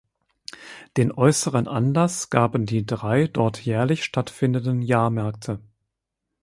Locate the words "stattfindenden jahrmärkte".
4.03-5.59